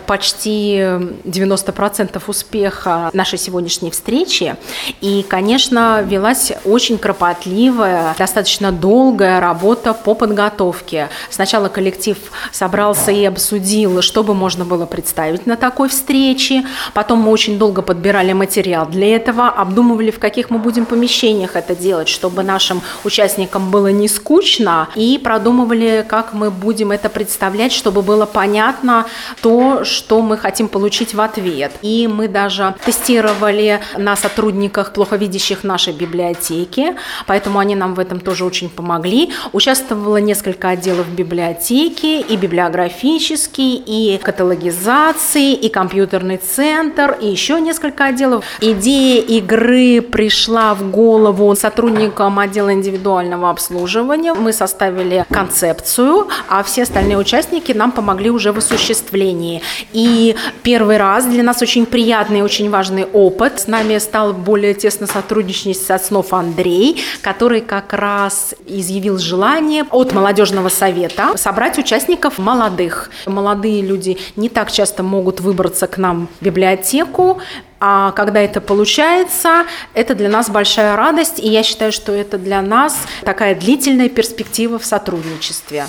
почти 0.07 0.77
90% 0.77 2.19
успеха 2.25 3.11
нашей 3.13 3.37
сегодняшней 3.37 3.91
встречи. 3.91 4.55
И, 4.99 5.23
конечно, 5.29 6.01
велась 6.01 6.53
очень 6.65 6.97
кропотливая, 6.97 8.15
достаточно 8.17 8.71
долгая 8.71 9.39
работа 9.39 9.93
по 9.93 10.15
подготовке. 10.15 11.09
Сначала 11.29 11.69
коллектив 11.69 12.17
собрался 12.51 13.11
и 13.11 13.23
обсудил, 13.25 14.01
что 14.01 14.23
бы 14.23 14.33
можно 14.33 14.65
было 14.65 14.87
представить 14.87 15.45
на 15.45 15.55
такой 15.55 15.89
встрече. 15.89 16.65
Потом 16.95 17.19
мы 17.19 17.31
очень 17.31 17.59
долго 17.59 17.81
подбирали 17.81 18.31
материал 18.31 18.87
для 18.87 19.17
этого, 19.17 19.49
обдумывали, 19.49 20.11
в 20.11 20.19
каких 20.19 20.49
мы 20.49 20.59
будем 20.59 20.85
помещениях 20.85 21.57
это 21.57 21.75
делать, 21.75 22.07
чтобы 22.07 22.41
нашим 22.41 22.81
участникам 23.03 23.69
было 23.69 23.87
не 23.87 24.07
скучно, 24.07 24.87
и 24.95 25.19
продумывали, 25.21 26.05
как 26.07 26.31
мы 26.31 26.49
будем 26.49 26.93
это 26.93 27.09
представлять, 27.09 27.73
чтобы 27.73 28.01
было 28.01 28.25
понятно 28.25 29.07
то, 29.41 29.83
что 29.83 30.21
мы 30.21 30.37
хотим 30.37 30.69
получить 30.69 31.13
в 31.13 31.19
ответ. 31.19 31.73
И 31.81 32.07
мы 32.07 32.29
даже 32.29 32.75
тестировали 32.85 33.81
на 33.97 34.15
сотрудниках 34.15 34.93
плоховидящих 34.93 35.65
нашей 35.65 35.91
библиотеки, 35.91 36.95
поэтому 37.27 37.59
они 37.59 37.75
нам 37.75 37.93
в 37.93 37.99
этом 37.99 38.21
тоже 38.21 38.45
очень 38.45 38.69
помогли. 38.69 39.33
Участвовало 39.51 40.17
несколько 40.17 40.69
отделов 40.69 41.09
библиотеки, 41.09 42.21
и 42.21 42.37
библиографический, 42.37 43.83
и 43.85 44.17
каталогизации, 44.23 45.51
и 45.51 45.67
компьютерный 45.67 46.37
центр, 46.37 46.84
и 47.19 47.27
еще 47.27 47.59
несколько 47.59 48.05
отделов. 48.05 48.45
Идея 48.61 49.21
игры 49.21 50.01
пришла 50.01 50.73
в 50.73 50.89
голову 50.91 51.55
сотрудникам 51.55 52.39
отдела 52.39 52.73
индивидуального 52.73 53.49
обслуживания. 53.49 54.33
Мы 54.33 54.53
составили 54.53 55.25
концепцию, 55.31 56.27
а 56.47 56.63
все 56.63 56.83
остальные 56.83 57.17
участники 57.17 57.71
нам 57.71 57.91
помогли 57.91 58.29
уже 58.29 58.51
в 58.51 58.57
осуществлении. 58.57 59.61
И 59.93 60.35
первый 60.63 60.97
раз 60.97 61.25
для 61.25 61.43
нас 61.43 61.61
очень 61.61 61.85
приятный 61.85 62.41
очень 62.41 62.69
важный 62.69 63.05
опыт. 63.05 63.59
С 63.59 63.67
нами 63.67 63.97
стал 63.97 64.33
более 64.33 64.73
тесно 64.73 65.07
сотрудничать 65.07 65.77
Соснов 65.77 66.33
Андрей, 66.33 67.01
который 67.21 67.61
как 67.61 67.93
раз 67.93 68.55
изъявил 68.67 69.17
желание 69.17 69.85
от 69.91 70.13
молодежного 70.13 70.69
совета 70.69 71.37
собрать 71.37 71.77
участников 71.77 72.37
молодых. 72.37 73.09
Молодые 73.25 73.81
люди 73.81 74.17
не 74.35 74.49
так 74.49 74.71
часто 74.71 75.03
могут 75.03 75.39
выбраться 75.41 75.87
к 75.87 75.97
нам 75.97 76.27
в 76.39 76.43
библиотеку, 76.43 76.74
библиотеку, 76.75 77.39
а 77.79 78.11
когда 78.11 78.41
это 78.41 78.61
получается, 78.61 79.65
это 79.93 80.15
для 80.15 80.29
нас 80.29 80.49
большая 80.49 80.95
радость, 80.95 81.39
и 81.39 81.47
я 81.47 81.63
считаю, 81.63 81.91
что 81.91 82.11
это 82.11 82.37
для 82.37 82.61
нас 82.61 83.05
такая 83.23 83.55
длительная 83.55 84.09
перспектива 84.09 84.79
в 84.79 84.85
сотрудничестве. 84.85 85.85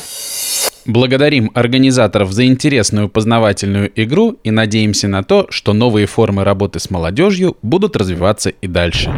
Благодарим 0.85 1.51
организаторов 1.55 2.31
за 2.31 2.47
интересную 2.47 3.09
познавательную 3.09 3.91
игру 3.97 4.37
и 4.45 4.53
надеемся 4.53 5.09
на 5.09 5.25
то, 5.25 5.47
что 5.51 5.73
новые 5.73 6.07
формы 6.07 6.45
работы 6.45 6.79
с 6.79 6.91
молодежью 6.91 7.57
будут 7.63 7.97
развиваться 7.97 8.51
и 8.51 8.69
дальше. 8.69 9.13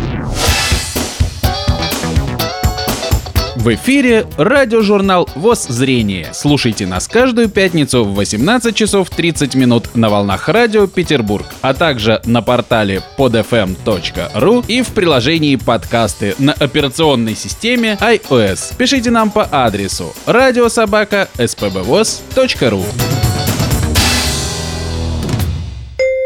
В 3.58 3.74
эфире 3.74 4.24
радиожурнал 4.36 5.28
ВОЗ 5.34 5.66
«Зрение». 5.66 6.28
Слушайте 6.32 6.86
нас 6.86 7.08
каждую 7.08 7.48
пятницу 7.48 8.04
в 8.04 8.14
18 8.14 8.72
часов 8.72 9.10
30 9.10 9.56
минут 9.56 9.96
на 9.96 10.08
волнах 10.08 10.48
радио 10.48 10.86
Петербург, 10.86 11.44
а 11.60 11.74
также 11.74 12.20
на 12.24 12.40
портале 12.40 13.02
podfm.ru 13.18 14.64
и 14.68 14.82
в 14.82 14.88
приложении 14.90 15.56
подкасты 15.56 16.36
на 16.38 16.52
операционной 16.52 17.34
системе 17.34 17.98
iOS. 18.00 18.76
Пишите 18.78 19.10
нам 19.10 19.32
по 19.32 19.48
адресу 19.50 20.14
радиособака 20.26 21.28
spbvoz.ru. 21.36 22.84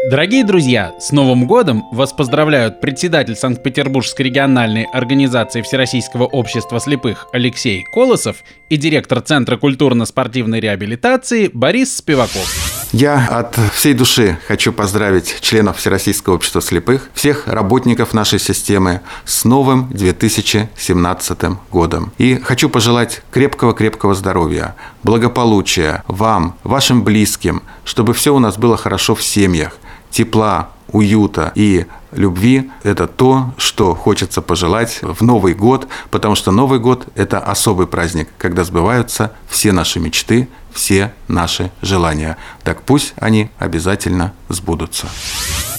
Дорогие 0.09 0.43
друзья, 0.43 0.93
с 0.99 1.13
Новым 1.13 1.47
годом 1.47 1.85
вас 1.93 2.11
поздравляют 2.11 2.81
председатель 2.81 3.37
Санкт-Петербургской 3.37 4.25
региональной 4.25 4.83
организации 4.83 5.61
Всероссийского 5.61 6.25
общества 6.25 6.81
слепых 6.81 7.27
Алексей 7.31 7.85
Колосов 7.93 8.43
и 8.67 8.75
директор 8.75 9.21
Центра 9.21 9.55
культурно-спортивной 9.55 10.59
реабилитации 10.59 11.49
Борис 11.53 11.95
Спиваков. 11.95 12.73
Я 12.91 13.25
от 13.27 13.57
всей 13.73 13.93
души 13.93 14.37
хочу 14.45 14.73
поздравить 14.73 15.37
членов 15.39 15.77
Всероссийского 15.77 16.35
общества 16.35 16.61
слепых, 16.61 17.09
всех 17.13 17.47
работников 17.47 18.13
нашей 18.13 18.39
системы 18.39 18.99
с 19.23 19.45
новым 19.45 19.87
2017 19.89 21.39
годом. 21.71 22.11
И 22.17 22.35
хочу 22.35 22.69
пожелать 22.69 23.21
крепкого-крепкого 23.31 24.15
здоровья, 24.15 24.75
благополучия 25.01 26.03
вам, 26.07 26.57
вашим 26.63 27.05
близким, 27.05 27.63
чтобы 27.85 28.13
все 28.13 28.35
у 28.35 28.39
нас 28.39 28.57
было 28.57 28.75
хорошо 28.75 29.15
в 29.15 29.23
семьях, 29.23 29.77
тепла, 30.13 30.69
уюта 30.91 31.51
и 31.55 31.85
любви– 32.15 32.71
это 32.83 33.07
то, 33.07 33.53
что 33.57 33.95
хочется 33.95 34.41
пожелать 34.41 34.99
в 35.01 35.23
Новый 35.23 35.53
год, 35.53 35.87
потому 36.11 36.35
что 36.35 36.51
Новый 36.51 36.79
год– 36.79 37.05
это 37.15 37.39
особый 37.39 37.87
праздник, 37.87 38.29
когда 38.37 38.63
сбываются 38.63 39.31
все 39.47 39.71
наши 39.71 39.99
мечты, 39.99 40.47
все 40.73 41.13
наши 41.27 41.71
желания. 41.81 42.37
Так 42.63 42.81
пусть 42.81 43.13
они 43.19 43.49
обязательно 43.59 44.33
сбудутся. 44.49 45.07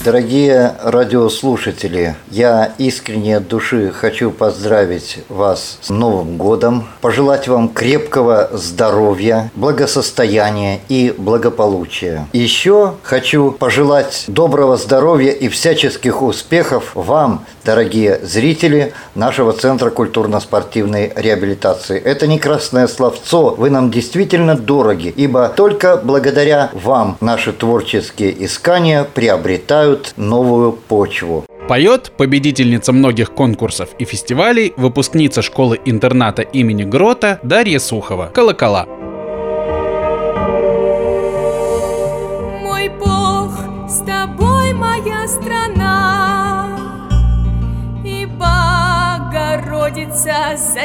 Дорогие 0.05 0.75
радиослушатели, 0.83 2.15
я 2.31 2.75
искренне 2.77 3.39
от 3.39 3.49
души 3.49 3.91
хочу 3.91 4.31
поздравить 4.31 5.21
вас 5.31 5.79
с 5.81 5.89
Новым 5.89 6.37
годом, 6.37 6.87
пожелать 7.01 7.49
вам 7.49 7.71
крепкого 7.71 8.51
здоровья, 8.53 9.51
благосостояния 9.55 10.81
и 10.91 11.15
благополучия. 11.17 12.29
Еще 12.35 12.97
хочу 13.03 13.53
пожелать 13.53 14.25
доброго 14.27 14.77
здоровья 14.77 15.31
и 15.31 15.49
всяческих 15.49 16.21
успехов 16.25 16.93
вам, 16.95 17.45
дорогие 17.65 18.19
зрители 18.23 18.93
нашего 19.15 19.53
Центра 19.53 19.91
культурно-спортивной 19.91 21.13
реабилитации. 21.15 21.99
Это 21.99 22.27
не 22.27 22.39
красное 22.39 22.87
словцо, 22.89 23.55
вы 23.57 23.71
нам 23.71 23.91
действительно 23.91 24.57
дороги, 24.57 25.13
ибо 25.17 25.49
только 25.49 25.97
благодаря 25.97 26.71
вам 26.73 27.17
наши 27.21 27.53
творческие 27.53 28.45
искания 28.45 29.05
приобретают 29.05 30.15
новую 30.17 30.73
почву. 30.73 31.45
Поет 31.69 32.13
победительница 32.17 32.93
многих 32.93 33.33
конкурсов 33.33 33.89
и 33.99 34.05
фестивалей, 34.05 34.75
выпускница 34.77 35.41
школы-интерната 35.41 36.43
имени 36.43 36.85
Грота 36.85 37.41
Дарья 37.43 37.79
Сухова. 37.79 38.31
Колокола. 38.35 38.87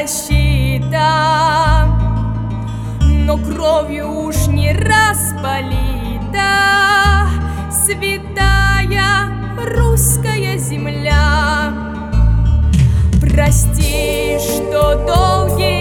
Защита, 0.00 1.86
но 3.00 3.36
кровью 3.36 4.10
уж 4.10 4.46
не 4.46 4.72
распалита 4.72 5.28
святая 7.70 9.28
русская 9.76 10.56
земля. 10.56 11.72
Прости, 13.20 14.38
что 14.38 14.94
долгие 15.06 15.79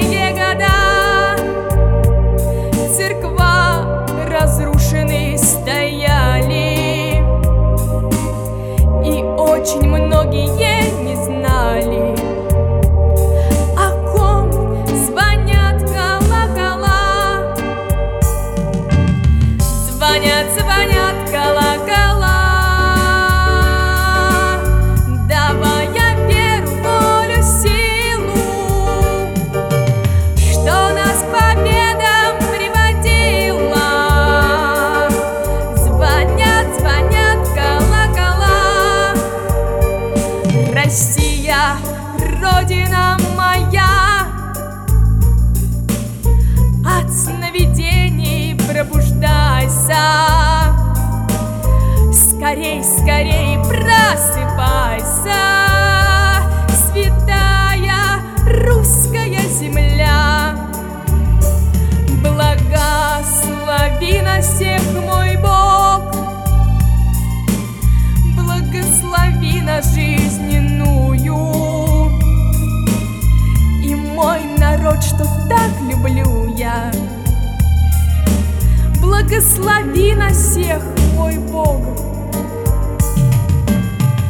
Благослови 79.39 80.15
нас 80.15 80.35
всех, 80.37 80.83
мой 81.15 81.37
Бог. 81.37 81.81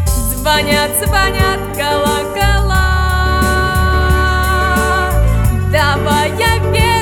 Звонят, 0.06 0.92
звонят 1.04 1.60
колокола, 1.76 2.92
давая 5.72 6.30
веру, 6.38 6.70
волю, 6.72 6.99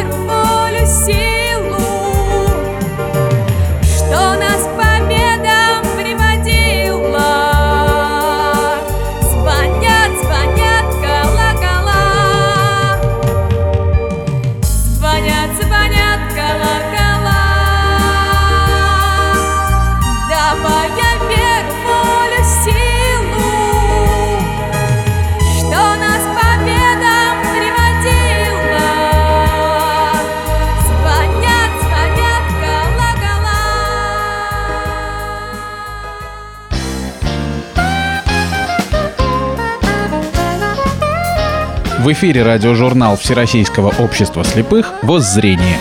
В 42.07 42.13
эфире 42.13 42.43
радиожурнал 42.43 43.17
Всероссийского 43.17 43.93
общества 43.99 44.45
слепых 44.45 44.93
«Воззрение». 45.03 45.75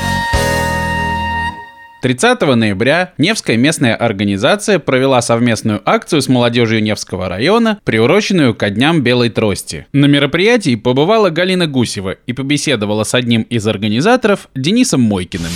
30 2.03 2.41
ноября 2.57 3.13
Невская 3.17 3.57
местная 3.57 3.95
организация 3.95 4.81
провела 4.81 5.23
совместную 5.23 5.81
акцию 5.85 6.23
с 6.23 6.27
молодежью 6.27 6.83
Невского 6.83 7.29
района, 7.29 7.79
приуроченную 7.85 8.57
ко 8.57 8.71
дням 8.71 9.03
белой 9.03 9.31
трости. 9.31 9.87
На 9.93 10.07
мероприятии 10.07 10.75
побывала 10.75 11.31
Галина 11.31 11.69
Гусева 11.69 12.17
и 12.27 12.33
побеседовала 12.33 13.05
с 13.05 13.15
одним 13.15 13.43
из 13.43 13.65
организаторов 13.69 14.49
Денисом 14.57 15.03
Мойкиным. 15.03 15.53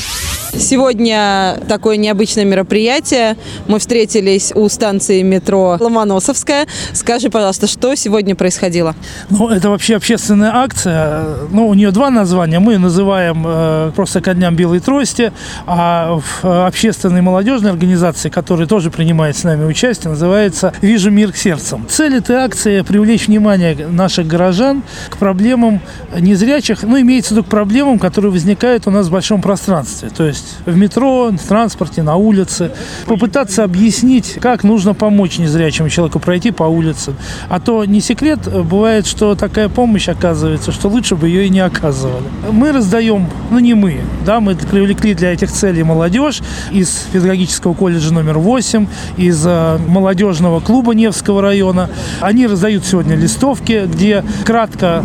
Сегодня 0.58 1.58
такое 1.68 1.96
необычное 1.96 2.44
мероприятие. 2.44 3.36
Мы 3.66 3.78
встретились 3.78 4.52
у 4.54 4.68
станции 4.68 5.22
метро 5.22 5.76
Ломоносовская. 5.78 6.66
Скажи, 6.92 7.30
пожалуйста, 7.30 7.66
что 7.66 7.94
сегодня 7.94 8.34
происходило? 8.34 8.94
Ну, 9.30 9.48
это 9.48 9.70
вообще 9.70 9.96
общественная 9.96 10.54
акция. 10.54 11.24
Ну, 11.50 11.68
у 11.68 11.74
нее 11.74 11.90
два 11.90 12.10
названия. 12.10 12.58
Мы 12.58 12.78
называем 12.78 13.44
э, 13.46 13.92
просто 13.94 14.20
ко 14.20 14.34
дням 14.34 14.56
белой 14.56 14.80
трости, 14.80 15.32
а 15.66 16.18
в 16.18 16.44
э, 16.44 16.66
общественной 16.66 17.22
молодежной 17.22 17.70
организации, 17.70 18.28
которая 18.28 18.66
тоже 18.66 18.90
принимает 18.90 19.36
с 19.36 19.44
нами 19.44 19.64
участие, 19.64 20.10
называется 20.10 20.72
«Вижу 20.80 21.10
мир 21.10 21.32
к 21.32 21.36
сердцам». 21.36 21.86
Цель 21.88 22.16
этой 22.16 22.36
акции– 22.36 22.80
привлечь 22.90 23.28
внимание 23.28 23.86
наших 23.86 24.26
горожан 24.26 24.82
к 25.08 25.16
проблемам 25.16 25.80
незрячих, 26.18 26.82
ну, 26.82 27.00
имеется 27.00 27.30
в 27.30 27.36
виду 27.36 27.44
к 27.44 27.48
проблемам, 27.48 27.98
которые 27.98 28.30
возникают 28.32 28.86
у 28.86 28.90
нас 28.90 29.06
в 29.06 29.10
большом 29.10 29.42
пространстве. 29.42 30.10
То 30.10 30.24
есть 30.24 30.39
есть 30.40 30.56
в 30.66 30.76
метро, 30.76 31.30
в 31.30 31.48
транспорте, 31.48 32.02
на 32.02 32.16
улице. 32.16 32.72
Попытаться 33.06 33.64
объяснить, 33.64 34.38
как 34.40 34.64
нужно 34.64 34.94
помочь 34.94 35.38
незрячему 35.38 35.88
человеку 35.88 36.18
пройти 36.18 36.50
по 36.50 36.64
улице. 36.64 37.14
А 37.48 37.60
то 37.60 37.84
не 37.84 38.00
секрет, 38.00 38.40
бывает, 38.64 39.06
что 39.06 39.34
такая 39.34 39.68
помощь 39.68 40.08
оказывается, 40.08 40.72
что 40.72 40.88
лучше 40.88 41.16
бы 41.16 41.28
ее 41.28 41.46
и 41.46 41.48
не 41.48 41.60
оказывали. 41.60 42.24
Мы 42.50 42.72
раздаем, 42.72 43.28
ну 43.50 43.58
не 43.58 43.74
мы, 43.74 44.00
да, 44.24 44.40
мы 44.40 44.54
привлекли 44.54 45.14
для 45.14 45.32
этих 45.32 45.50
целей 45.50 45.82
молодежь 45.82 46.40
из 46.70 47.06
педагогического 47.12 47.74
колледжа 47.74 48.12
номер 48.12 48.38
8, 48.38 48.86
из 49.16 49.44
э, 49.46 49.78
молодежного 49.88 50.60
клуба 50.60 50.94
Невского 50.94 51.42
района. 51.42 51.90
Они 52.20 52.46
раздают 52.46 52.84
сегодня 52.84 53.16
листовки, 53.16 53.86
где 53.86 54.24
кратко 54.44 55.04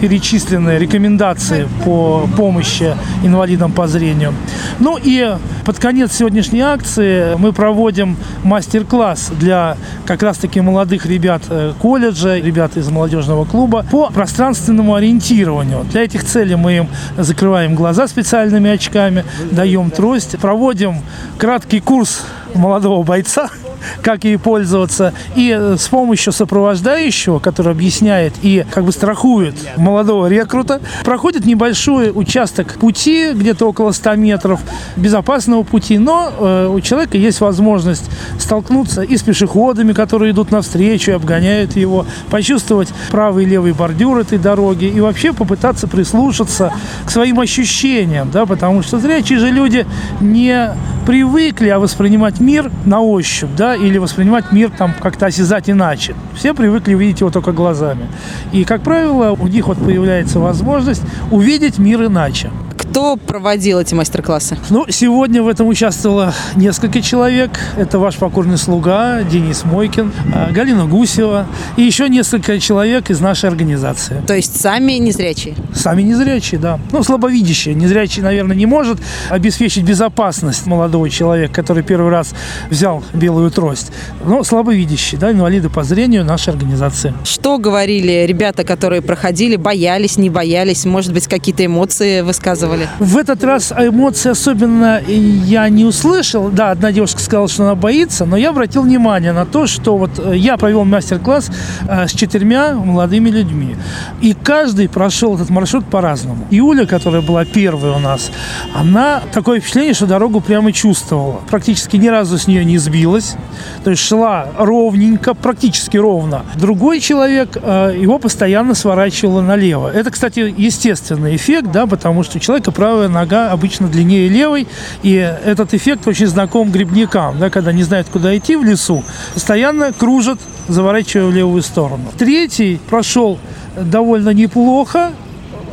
перечислены 0.00 0.78
рекомендации 0.78 1.68
по 1.84 2.28
помощи 2.36 2.94
инвалидам 3.22 3.72
по 3.72 3.86
зрению. 3.86 4.34
Ну 4.78 4.98
и 5.02 5.36
под 5.64 5.78
конец 5.78 6.12
сегодняшней 6.12 6.60
акции 6.60 7.34
мы 7.38 7.52
проводим 7.52 8.16
мастер-класс 8.44 9.32
для 9.38 9.76
как 10.04 10.22
раз-таки 10.22 10.60
молодых 10.60 11.06
ребят 11.06 11.42
э, 11.48 11.72
колледжа, 11.80 12.36
ребят 12.36 12.76
из 12.76 12.88
молодежного 12.90 13.44
клуба 13.46 13.84
по 13.90 14.10
пространственному 14.10 14.94
ориентированию. 14.94 15.84
Для 15.90 16.04
этих 16.04 16.24
целей 16.24 16.56
мы 16.56 16.76
им 16.76 16.88
закрываем 17.16 17.74
глаза 17.74 18.06
специальными 18.06 18.70
очками, 18.70 19.24
даем 19.50 19.90
трость, 19.90 20.38
проводим 20.38 20.96
краткий 21.38 21.80
курс 21.80 22.22
молодого 22.56 23.02
бойца– 23.02 23.50
как 24.02 24.24
ей 24.24 24.38
пользоваться. 24.38 25.12
И 25.34 25.54
э, 25.56 25.76
с 25.78 25.88
помощью 25.88 26.32
сопровождающего, 26.32 27.38
который 27.38 27.72
объясняет 27.72 28.34
и 28.42 28.64
как 28.70 28.84
бы 28.84 28.92
страхует 28.92 29.54
молодого 29.76 30.26
рекрута, 30.26 30.80
проходит 31.04 31.46
небольшой 31.46 32.12
участок 32.14 32.74
пути, 32.74 33.32
где-то 33.32 33.66
около 33.66 33.92
100 33.92 34.14
метров, 34.16 34.60
безопасного 34.96 35.62
пути, 35.62 35.98
но 35.98 36.30
э, 36.38 36.68
у 36.72 36.80
человека 36.80 37.18
есть 37.18 37.40
возможность 37.40 38.04
столкнуться 38.38 39.02
и 39.02 39.16
с 39.16 39.22
пешеходами, 39.22 39.92
которые 39.92 40.32
идут 40.32 40.50
навстречу 40.50 41.12
и 41.12 41.14
обгоняют 41.14 41.76
его, 41.76 42.06
почувствовать 42.30 42.88
правый 43.10 43.44
и 43.44 43.48
левый 43.48 43.72
бордюр 43.72 44.18
этой 44.18 44.38
дороги 44.38 44.84
и 44.84 45.00
вообще 45.00 45.32
попытаться 45.32 45.86
прислушаться 45.88 46.72
к 47.04 47.10
своим 47.10 47.40
ощущениям, 47.40 48.30
да, 48.30 48.46
потому 48.46 48.82
что 48.82 48.98
зрячие 48.98 49.38
же 49.38 49.50
люди 49.50 49.86
не 50.20 50.74
привыкли 51.06 51.68
а 51.68 51.78
воспринимать 51.78 52.40
мир 52.46 52.70
на 52.84 53.00
ощупь, 53.00 53.50
да, 53.56 53.74
или 53.74 53.98
воспринимать 53.98 54.52
мир 54.52 54.70
там 54.70 54.94
как-то 55.02 55.26
осязать 55.26 55.68
иначе. 55.68 56.14
Все 56.34 56.54
привыкли 56.54 56.94
видеть 56.94 57.20
его 57.20 57.30
только 57.30 57.52
глазами. 57.52 58.06
И, 58.52 58.64
как 58.64 58.82
правило, 58.82 59.32
у 59.32 59.48
них 59.48 59.66
вот 59.66 59.78
появляется 59.78 60.38
возможность 60.38 61.02
увидеть 61.30 61.78
мир 61.78 62.04
иначе. 62.04 62.50
Кто 62.96 63.16
проводил 63.16 63.78
эти 63.78 63.92
мастер-классы? 63.92 64.56
Ну, 64.70 64.86
сегодня 64.88 65.42
в 65.42 65.48
этом 65.48 65.68
участвовало 65.68 66.32
несколько 66.54 67.02
человек. 67.02 67.50
Это 67.76 67.98
ваш 67.98 68.16
покорный 68.16 68.56
слуга 68.56 69.22
Денис 69.22 69.64
Мойкин, 69.64 70.10
а, 70.34 70.50
Галина 70.50 70.86
Гусева 70.86 71.46
и 71.76 71.82
еще 71.82 72.08
несколько 72.08 72.58
человек 72.58 73.10
из 73.10 73.20
нашей 73.20 73.50
организации. 73.50 74.22
То 74.26 74.34
есть 74.34 74.58
сами 74.58 74.92
незрячие? 74.92 75.56
Сами 75.74 76.00
незрячие, 76.00 76.58
да. 76.58 76.80
Ну, 76.90 77.02
слабовидящие. 77.02 77.74
Незрячий, 77.74 78.22
наверное, 78.22 78.56
не 78.56 78.64
может 78.64 78.98
обеспечить 79.28 79.84
безопасность 79.84 80.64
молодого 80.64 81.10
человека, 81.10 81.52
который 81.52 81.82
первый 81.82 82.10
раз 82.10 82.34
взял 82.70 83.04
белую 83.12 83.50
трость. 83.50 83.92
Но 84.24 84.42
слабовидящие, 84.42 85.20
да, 85.20 85.32
инвалиды 85.32 85.68
по 85.68 85.84
зрению 85.84 86.24
нашей 86.24 86.54
организации. 86.54 87.12
Что 87.24 87.58
говорили 87.58 88.24
ребята, 88.26 88.64
которые 88.64 89.02
проходили, 89.02 89.56
боялись, 89.56 90.16
не 90.16 90.30
боялись, 90.30 90.86
может 90.86 91.12
быть, 91.12 91.26
какие-то 91.26 91.62
эмоции 91.66 92.22
высказывали? 92.22 92.85
В 92.98 93.16
этот 93.16 93.44
раз 93.44 93.72
эмоции 93.72 94.30
особенно 94.30 95.00
я 95.06 95.68
не 95.68 95.84
услышал. 95.84 96.48
Да, 96.48 96.70
одна 96.70 96.92
девушка 96.92 97.20
сказала, 97.20 97.48
что 97.48 97.64
она 97.64 97.74
боится, 97.74 98.24
но 98.24 98.36
я 98.36 98.50
обратил 98.50 98.82
внимание 98.82 99.32
на 99.32 99.46
то, 99.46 99.66
что 99.66 99.96
вот 99.96 100.18
э, 100.18 100.36
я 100.36 100.56
провел 100.56 100.84
мастер-класс 100.84 101.50
э, 101.88 102.06
с 102.08 102.12
четырьмя 102.12 102.74
молодыми 102.74 103.30
людьми. 103.30 103.76
И 104.20 104.34
каждый 104.34 104.88
прошел 104.88 105.34
этот 105.34 105.50
маршрут 105.50 105.86
по-разному. 105.86 106.46
Юля, 106.50 106.86
которая 106.86 107.22
была 107.22 107.44
первой 107.44 107.90
у 107.90 107.98
нас, 107.98 108.30
она 108.74 109.22
такое 109.32 109.60
впечатление, 109.60 109.94
что 109.94 110.06
дорогу 110.06 110.40
прямо 110.40 110.72
чувствовала. 110.72 111.40
Практически 111.50 111.96
ни 111.96 112.08
разу 112.08 112.38
с 112.38 112.46
нее 112.46 112.64
не 112.64 112.78
сбилась. 112.78 113.36
То 113.84 113.90
есть 113.90 114.02
шла 114.02 114.48
ровненько, 114.58 115.34
практически 115.34 115.96
ровно. 115.96 116.42
Другой 116.56 117.00
человек, 117.00 117.56
э, 117.60 117.96
его 117.98 118.18
постоянно 118.18 118.74
сворачивало 118.74 119.40
налево. 119.40 119.90
Это, 119.92 120.10
кстати, 120.10 120.54
естественный 120.56 121.36
эффект, 121.36 121.70
да, 121.72 121.86
потому 121.86 122.22
что 122.22 122.38
у 122.38 122.40
человека 122.40 122.72
правая 122.76 123.08
нога 123.08 123.50
обычно 123.50 123.88
длиннее 123.88 124.28
левой, 124.28 124.68
и 125.02 125.14
этот 125.14 125.72
эффект 125.74 126.06
очень 126.06 126.26
знаком 126.26 126.70
грибникам, 126.70 127.38
да, 127.38 127.50
когда 127.50 127.72
не 127.72 127.82
знают, 127.82 128.08
куда 128.12 128.36
идти 128.36 128.54
в 128.54 128.62
лесу, 128.62 129.02
постоянно 129.34 129.92
кружат, 129.92 130.38
заворачивая 130.68 131.26
в 131.26 131.34
левую 131.34 131.62
сторону. 131.62 132.04
Третий 132.18 132.78
прошел 132.88 133.38
довольно 133.80 134.30
неплохо, 134.30 135.12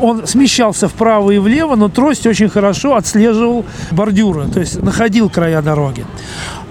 он 0.02 0.26
смещался 0.26 0.88
вправо 0.88 1.32
и 1.32 1.38
влево, 1.38 1.76
но 1.76 1.90
трость 1.90 2.26
очень 2.26 2.50
хорошо 2.50 2.96
отслеживал 2.96 3.66
бордюры, 3.92 4.48
то 4.48 4.60
есть 4.60 4.82
находил 4.82 5.30
края 5.30 5.62
дороги. 5.62 6.06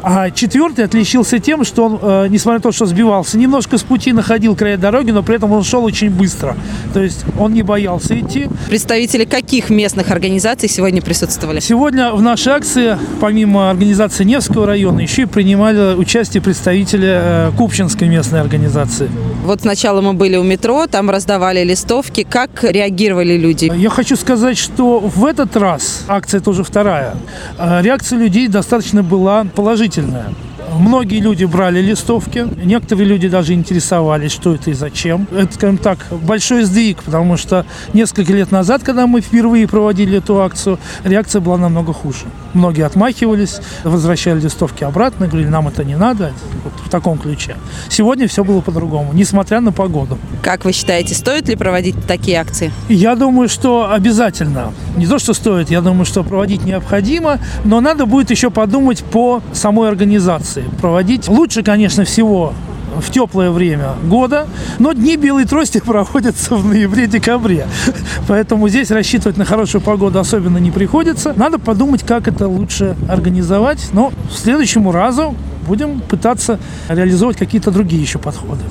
А 0.02 0.30
четвертый 0.30 0.84
отличился 0.84 1.38
тем, 1.38 1.64
что 1.64 1.84
он, 1.84 1.98
э, 2.02 2.26
несмотря 2.28 2.58
на 2.58 2.62
то, 2.62 2.72
что 2.72 2.86
сбивался 2.86 3.38
немножко 3.38 3.78
с 3.78 3.82
пути, 3.82 4.12
находил 4.12 4.56
края 4.56 4.76
дороги, 4.76 5.12
но 5.12 5.22
при 5.22 5.36
этом 5.36 5.52
он 5.52 5.62
шел 5.62 5.84
очень 5.84 6.10
быстро. 6.10 6.56
То 6.92 7.00
есть 7.00 7.24
он 7.38 7.52
не 7.52 7.62
боялся 7.62 8.18
идти. 8.18 8.48
Представители 8.68 9.24
каких 9.24 9.70
местных 9.70 10.10
организаций 10.10 10.68
сегодня 10.68 11.00
присутствовали? 11.00 11.60
Сегодня 11.60 12.12
в 12.12 12.20
нашей 12.20 12.52
акции, 12.52 12.98
помимо 13.20 13.70
организации 13.70 14.24
Невского 14.24 14.66
района, 14.66 15.00
еще 15.00 15.22
и 15.22 15.26
принимали 15.26 15.94
участие 15.94 16.42
представители 16.42 17.08
э, 17.12 17.52
Купчинской 17.56 18.08
местной 18.08 18.40
организации. 18.40 19.08
Вот 19.44 19.60
сначала 19.60 20.00
мы 20.00 20.14
были 20.14 20.36
у 20.36 20.42
метро, 20.42 20.86
там 20.88 21.10
раздавали 21.10 21.62
листовки. 21.62 22.26
Как 22.28 22.64
реагировали 22.64 23.36
люди? 23.36 23.70
Я 23.76 23.90
хочу 23.90 24.16
сказать, 24.16 24.58
что 24.58 24.98
в 24.98 25.24
этот 25.24 25.56
раз, 25.56 26.04
акция 26.08 26.40
тоже 26.40 26.64
вторая, 26.64 27.14
э, 27.58 27.82
реакция 27.82 28.18
людей 28.18 28.48
достаточно 28.48 29.04
была 29.04 29.44
положительная 29.54 29.91
положительная. 29.92 30.51
Многие 30.78 31.20
люди 31.20 31.44
брали 31.44 31.80
листовки, 31.80 32.46
некоторые 32.64 33.06
люди 33.06 33.28
даже 33.28 33.52
интересовались, 33.52 34.32
что 34.32 34.54
это 34.54 34.70
и 34.70 34.74
зачем. 34.74 35.26
Это, 35.30 35.52
скажем 35.54 35.78
так, 35.78 36.06
большой 36.10 36.64
сдвиг, 36.64 37.02
потому 37.02 37.36
что 37.36 37.66
несколько 37.92 38.32
лет 38.32 38.50
назад, 38.50 38.82
когда 38.82 39.06
мы 39.06 39.20
впервые 39.20 39.68
проводили 39.68 40.18
эту 40.18 40.40
акцию, 40.40 40.78
реакция 41.04 41.40
была 41.40 41.58
намного 41.58 41.92
хуже. 41.92 42.24
Многие 42.54 42.84
отмахивались, 42.84 43.60
возвращали 43.84 44.40
листовки 44.40 44.84
обратно, 44.84 45.26
говорили, 45.26 45.48
нам 45.48 45.68
это 45.68 45.84
не 45.84 45.96
надо, 45.96 46.32
вот 46.64 46.72
в 46.84 46.90
таком 46.90 47.18
ключе. 47.18 47.56
Сегодня 47.88 48.28
все 48.28 48.44
было 48.44 48.60
по-другому, 48.60 49.12
несмотря 49.12 49.60
на 49.60 49.72
погоду. 49.72 50.18
Как 50.42 50.64
вы 50.64 50.72
считаете, 50.72 51.14
стоит 51.14 51.48
ли 51.48 51.56
проводить 51.56 51.96
такие 52.06 52.40
акции? 52.40 52.70
Я 52.88 53.14
думаю, 53.16 53.48
что 53.48 53.90
обязательно. 53.90 54.72
Не 54.96 55.06
то, 55.06 55.18
что 55.18 55.34
стоит, 55.34 55.70
я 55.70 55.80
думаю, 55.80 56.04
что 56.04 56.22
проводить 56.22 56.64
необходимо, 56.64 57.38
но 57.64 57.80
надо 57.80 58.06
будет 58.06 58.30
еще 58.30 58.50
подумать 58.50 59.02
по 59.04 59.42
самой 59.52 59.88
организации. 59.88 60.61
Проводить 60.80 61.28
лучше, 61.28 61.62
конечно, 61.62 62.04
всего 62.04 62.52
в 63.00 63.10
теплое 63.10 63.50
время 63.50 63.94
года, 64.04 64.46
но 64.78 64.92
дни 64.92 65.16
белой 65.16 65.44
трости 65.44 65.78
проводятся 65.84 66.56
в 66.56 66.66
ноябре-декабре. 66.66 67.66
Поэтому 68.28 68.68
здесь 68.68 68.90
рассчитывать 68.90 69.36
на 69.36 69.44
хорошую 69.44 69.82
погоду 69.82 70.18
особенно 70.18 70.58
не 70.58 70.70
приходится. 70.70 71.32
Надо 71.36 71.58
подумать, 71.58 72.02
как 72.02 72.28
это 72.28 72.48
лучше 72.48 72.96
организовать. 73.08 73.88
Но 73.92 74.12
в 74.30 74.36
следующему 74.36 74.92
разу 74.92 75.34
будем 75.66 76.00
пытаться 76.00 76.58
реализовать 76.88 77.36
какие-то 77.36 77.70
другие 77.70 78.02
еще 78.02 78.18
подходы. 78.18 78.62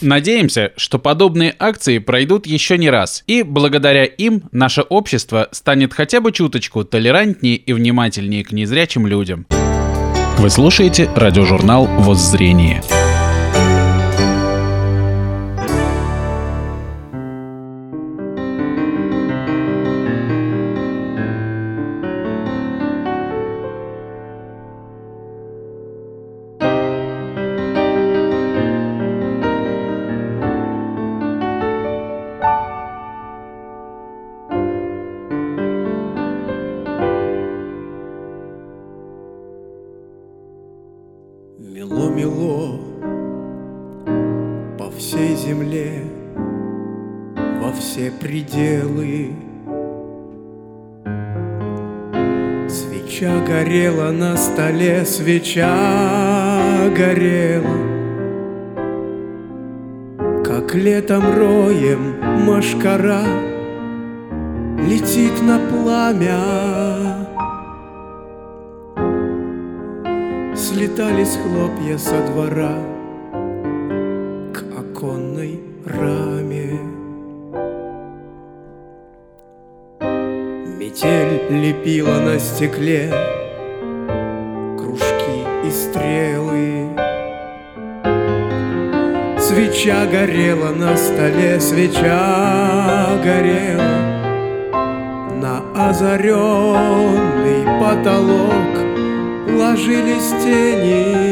Надеемся, 0.00 0.72
что 0.76 0.98
подобные 0.98 1.54
акции 1.58 1.98
пройдут 1.98 2.46
еще 2.46 2.78
не 2.78 2.88
раз, 2.88 3.22
и 3.26 3.42
благодаря 3.42 4.04
им 4.04 4.44
наше 4.50 4.80
общество 4.80 5.48
станет 5.52 5.92
хотя 5.92 6.22
бы 6.22 6.32
чуточку 6.32 6.84
толерантнее 6.84 7.56
и 7.56 7.72
внимательнее 7.74 8.42
к 8.42 8.52
незрячим 8.52 9.06
людям. 9.06 9.46
Вы 10.40 10.48
слушаете 10.48 11.10
радиожурнал 11.14 11.84
«Воззрение». 11.98 12.82
Горела 53.70 54.10
на 54.10 54.36
столе, 54.36 55.04
свеча 55.04 55.70
горела, 56.96 57.78
Как 60.44 60.74
летом 60.74 61.22
роем 61.22 62.16
машкара 62.44 63.22
летит 64.88 65.40
на 65.42 65.60
пламя. 65.68 67.28
Слетались 70.56 71.38
хлопья 71.38 71.96
со 71.96 72.26
двора 72.26 72.74
К 74.52 74.64
оконной 74.78 75.60
раме 75.86 76.80
Метель 80.76 81.40
лепила 81.50 82.18
на 82.20 82.38
стекле 82.40 83.39
Свеча 89.50 90.06
горела 90.06 90.70
на 90.70 90.96
столе, 90.96 91.58
свеча 91.58 93.18
горела 93.20 93.82
На 95.42 95.88
озаренный 95.88 97.64
потолок. 97.80 98.78
Ложились 99.48 100.30
тени 100.40 101.26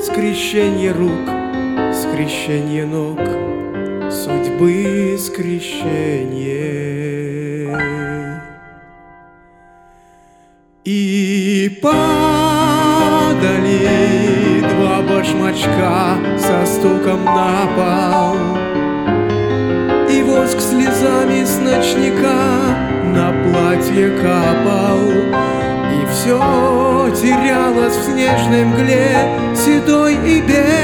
Скрещение 0.00 0.92
рук, 0.92 1.28
скрещение 1.92 2.86
ног 2.86 3.20
Судьбы 4.10 5.18
скрещение. 5.18 6.72
И 10.86 11.78
падали 11.82 13.02
башмачка 15.22 16.18
Со 16.36 16.66
стуком 16.66 17.24
на 17.24 17.66
пол. 17.76 18.36
И 20.10 20.22
воск 20.22 20.60
слезами 20.60 21.44
с 21.44 21.58
ночника 21.58 22.40
на 23.04 23.32
платье 23.44 24.10
капал. 24.20 25.00
И 25.92 26.06
все 26.10 26.38
терялось 27.14 27.96
в 27.96 28.04
снежной 28.04 28.64
мгле 28.64 29.16
Седой 29.54 30.14
и 30.14 30.40
белой. 30.40 30.82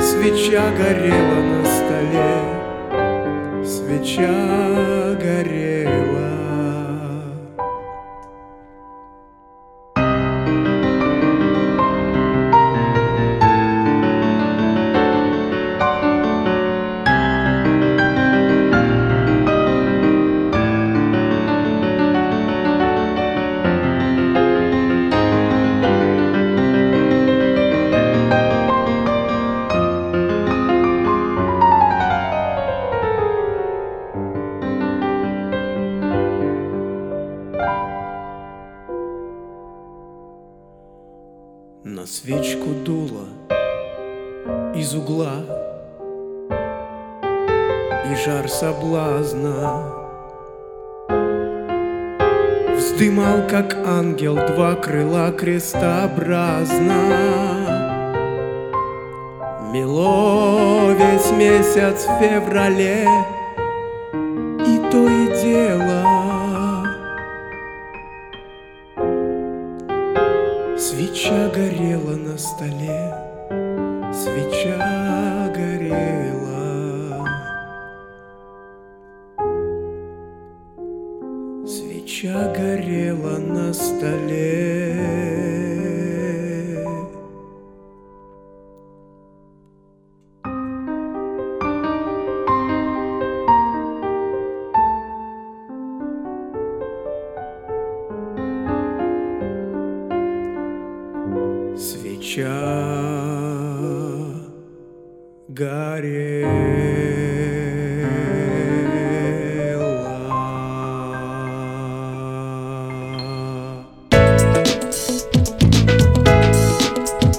Свеча 0.00 0.64
горела 0.78 1.42
на 1.42 1.64
столе. 1.66 2.34
Свеча 3.64 5.16
горела 5.20 6.31
крыла 54.82 55.30
крестообразно. 55.30 57.02
Мело 59.72 60.90
весь 60.92 61.30
месяц 61.30 62.06
в 62.06 62.18
феврале 62.20 63.06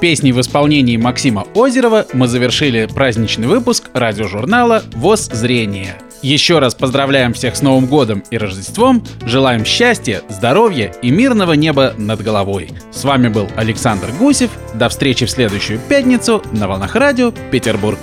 Песней 0.03 0.33
в 0.33 0.41
исполнении 0.41 0.97
Максима 0.97 1.47
Озерова 1.55 2.05
мы 2.11 2.27
завершили 2.27 2.89
праздничный 2.93 3.47
выпуск 3.47 3.89
радиожурнала 3.93 4.83
«ВОЗ 4.95 5.29
Зрение». 5.31 5.95
Еще 6.21 6.59
раз 6.59 6.75
поздравляем 6.75 7.31
всех 7.31 7.55
с 7.55 7.61
Новым 7.61 7.85
годом 7.85 8.21
и 8.29 8.37
Рождеством, 8.37 9.01
желаем 9.25 9.63
счастья, 9.63 10.21
здоровья 10.27 10.93
и 11.01 11.09
мирного 11.09 11.53
неба 11.53 11.93
над 11.97 12.21
головой. 12.21 12.71
С 12.91 13.05
вами 13.05 13.29
был 13.29 13.47
Александр 13.55 14.07
Гусев. 14.19 14.51
До 14.73 14.89
встречи 14.89 15.25
в 15.25 15.31
следующую 15.31 15.79
пятницу 15.79 16.43
на 16.51 16.67
волнах 16.67 16.95
радио 16.95 17.31
Петербург. 17.49 17.99